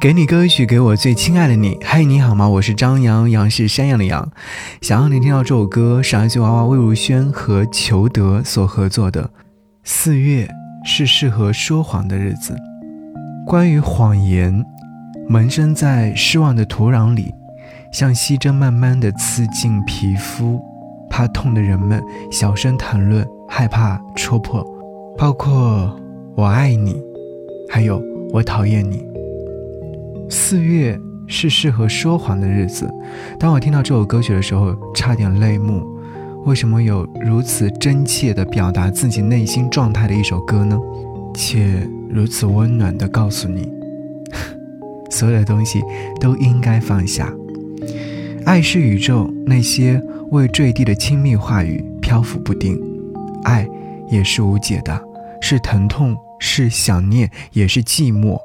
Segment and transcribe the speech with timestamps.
[0.00, 1.76] 给你歌曲，给我最亲爱的你。
[1.82, 2.48] 嗨，你好吗？
[2.48, 4.32] 我是张扬，杨是山羊的羊。
[4.80, 9.28] 想要你听到这首歌，是来自娃娃魏如萱和裘德所合作的。
[9.84, 10.48] 四月
[10.86, 12.56] 是适合说谎的日子。
[13.46, 14.64] 关于谎言，
[15.28, 17.34] 萌生在失望的土壤里，
[17.92, 20.58] 像细针慢慢的刺进皮肤。
[21.10, 24.66] 怕痛的人们小声谈论，害怕戳破。
[25.18, 25.94] 包括
[26.34, 26.96] 我爱你，
[27.68, 29.09] 还有我讨厌你。
[30.30, 32.88] 四月是适合说谎的日子。
[33.38, 35.84] 当我听到这首歌曲的时候，差点泪目。
[36.46, 40.78] 为什么有如此真切地表达自己内心状态的一首歌呢？
[41.34, 43.70] 且如此温暖地告诉你，
[45.10, 45.80] 所有的东西
[46.18, 47.32] 都应该放下。
[48.46, 52.80] 爱是宇宙那些未坠地的亲密话语，漂浮不定。
[53.44, 53.68] 爱
[54.08, 54.98] 也是无解的，
[55.40, 58.38] 是疼痛，是想念，也是寂寞。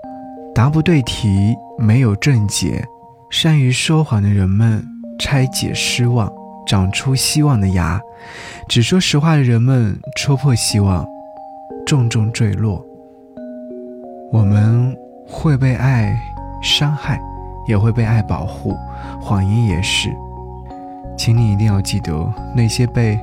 [0.55, 2.81] 答不对题，没有正解。
[3.29, 4.81] 善于说谎的人们
[5.19, 6.31] 拆解失望，
[6.65, 7.99] 长出希望的芽；
[8.70, 11.05] 只说实话的人们戳破希望，
[11.85, 12.81] 重重坠落。
[14.31, 14.95] 我们
[15.27, 16.17] 会被爱
[16.63, 17.19] 伤害，
[17.67, 18.73] 也会被爱保护，
[19.19, 20.09] 谎言也是。
[21.17, 23.19] 请你一定要记得，那些被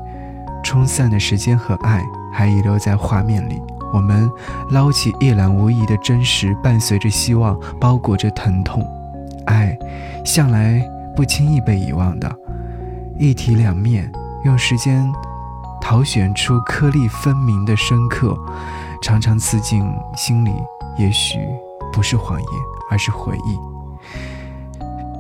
[0.63, 3.59] 冲散的时间和爱，还遗留在画面里。
[3.93, 4.31] 我们
[4.71, 8.83] 捞起一览无遗的真实，伴随着希望，包裹着疼痛。
[9.47, 9.77] 爱，
[10.25, 10.83] 向来
[11.15, 12.31] 不轻易被遗忘的。
[13.19, 14.11] 一体两面，
[14.45, 15.13] 用时间
[15.81, 18.37] 淘选出颗粒分明的深刻，
[19.03, 19.85] 常常刺进
[20.17, 20.51] 心里。
[20.99, 21.39] 也许
[21.93, 22.49] 不是谎言，
[22.91, 23.59] 而是回忆。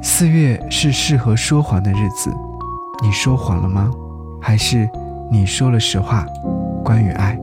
[0.02, 2.34] 四月是适合说谎的日子，
[3.02, 3.90] 你说谎了吗？
[4.40, 4.88] 还是
[5.30, 6.26] 你说了实话？
[6.84, 7.38] 关于爱。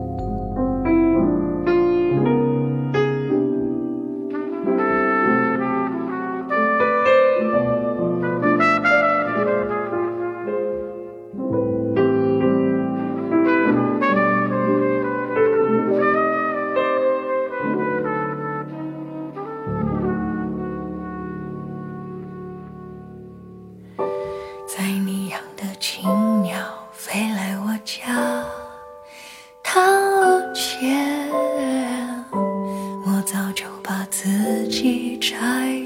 [33.60, 34.26] 就把自
[34.68, 35.36] 己拆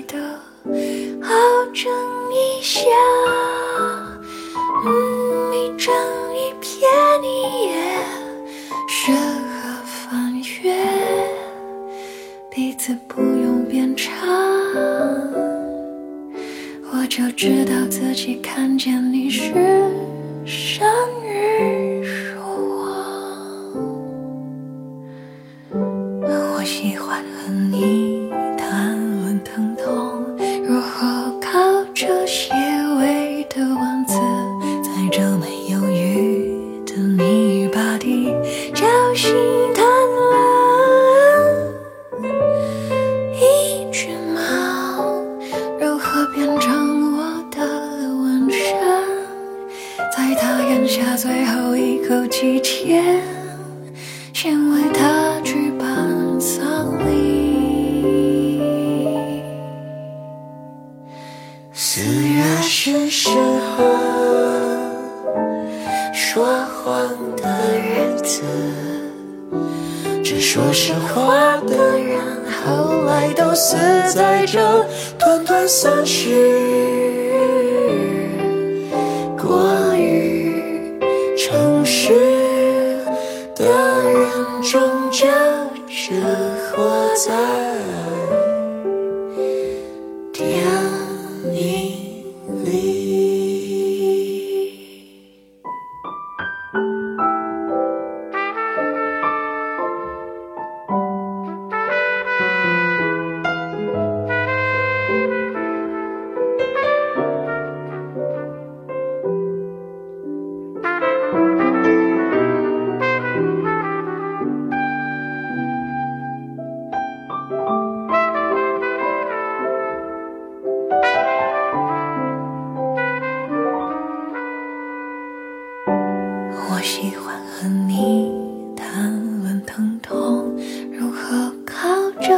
[0.06, 0.16] 的，
[1.20, 1.34] 好
[1.74, 1.92] 整
[2.32, 2.84] 一下，
[4.86, 5.92] 嗯，一整
[6.36, 6.88] 一片，
[7.20, 7.26] 你
[7.66, 7.74] 也
[8.86, 10.72] 适合翻阅。
[12.48, 14.14] 彼此不用变长，
[16.92, 19.52] 我就知道自己看见你是
[20.46, 20.86] 生
[21.26, 22.04] 日。
[26.56, 27.22] 我喜欢
[52.08, 53.22] 后几天，
[54.34, 55.88] 先为它举办
[56.38, 58.60] 葬礼。
[61.72, 63.84] 四月是适合
[66.12, 67.48] 说谎的
[67.78, 68.42] 日子，
[70.22, 72.20] 只说实话的人，
[72.66, 73.76] 后来都死
[74.14, 74.84] 在这
[75.18, 77.03] 短短三十。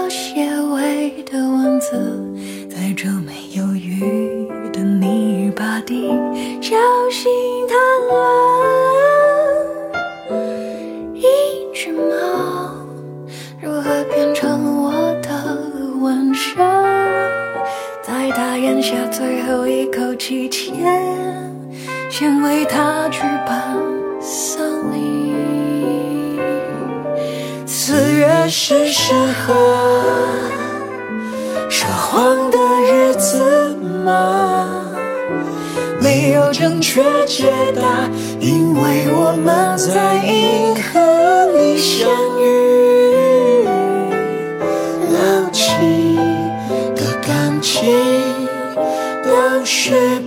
[0.06, 1.90] 有些微的文字，
[2.70, 6.06] 在这没有雨的泥巴地，
[6.62, 6.76] 小
[7.10, 7.28] 心
[7.66, 7.76] 贪
[8.08, 8.14] 婪。
[11.12, 11.24] 一
[11.74, 12.70] 只猫
[13.60, 14.92] 如何变成我
[15.22, 15.58] 的
[16.00, 16.56] 纹身？
[18.00, 20.72] 在它咽下最后一口气前，
[22.08, 23.95] 先为它举办。
[28.48, 29.54] 是适合
[31.68, 32.58] 说谎的
[32.88, 34.68] 日子吗？
[36.00, 38.08] 没有正确解答，
[38.38, 42.08] 因为我们在银河里相
[42.40, 43.64] 遇。
[45.12, 46.16] 牢记
[46.94, 47.92] 的感情
[49.24, 50.20] 都是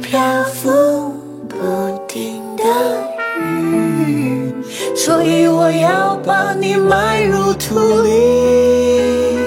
[5.69, 9.37] 我要把你埋入土里。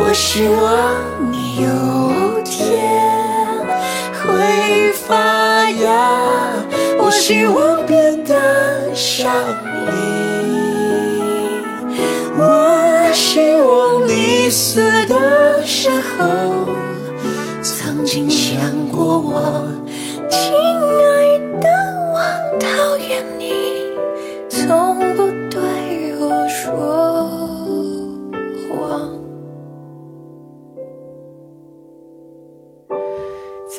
[0.00, 0.96] 我希望
[1.30, 2.80] 你有天
[4.22, 5.92] 会发芽，
[6.98, 9.30] 我希望变得像
[9.84, 9.90] 你。
[12.38, 16.70] 我希望你死的时候，
[17.60, 18.58] 曾经想
[18.90, 19.68] 过我，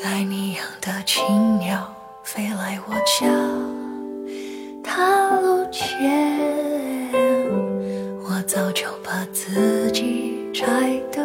[0.04, 1.90] 在你养的青鸟
[2.24, 3.26] 飞来我家
[4.84, 7.10] 踏路前，
[8.22, 10.66] 我早就把自己摘
[11.10, 11.24] 得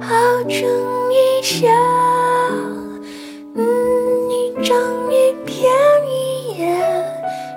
[0.00, 0.14] 好
[0.44, 0.62] 整
[1.10, 1.68] 一下。
[3.56, 4.78] 嗯，一张
[5.12, 5.68] 一片
[6.06, 6.78] 一页，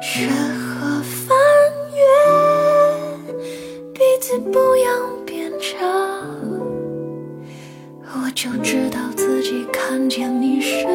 [0.01, 1.37] 适合翻
[1.93, 2.01] 阅，
[3.93, 4.89] 彼此不要
[5.23, 5.85] 变差。
[8.17, 8.99] 我就知道
[9.45, 10.87] 自己看见你时